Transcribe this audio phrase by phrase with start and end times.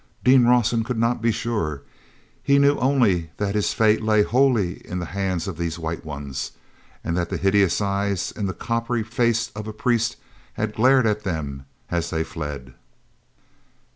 [0.23, 1.83] Dean Rawson could not be sure.
[2.41, 7.15] He knew only that his fate lay wholly in the hands of these White Ones—and
[7.15, 10.15] that hideous eyes in the coppery face of a priest
[10.53, 12.73] had glared at them as they fled.